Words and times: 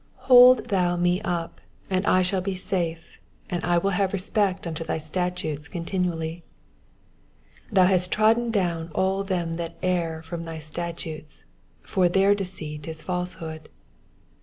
117 0.25 0.35
Hold 0.35 0.69
thou 0.69 0.95
me 0.95 1.21
up, 1.21 1.61
and 1.87 2.07
I 2.07 2.23
shall 2.23 2.41
be 2.41 2.55
safe: 2.55 3.19
and 3.51 3.63
I 3.63 3.77
will 3.77 3.91
have 3.91 4.13
respect 4.13 4.65
unto 4.65 4.83
thy 4.83 4.97
statutes 4.97 5.67
continually. 5.67 6.43
118 7.69 7.75
Thou 7.75 7.85
hast 7.85 8.11
trodden 8.11 8.49
down 8.49 8.89
all 8.95 9.23
them 9.23 9.57
that 9.57 9.77
err 9.83 10.23
from 10.23 10.41
thy 10.43 10.57
statutes: 10.57 11.43
for 11.83 12.09
their 12.09 12.33
deceit 12.33 12.87
is 12.87 13.03
falsehood. 13.03 13.69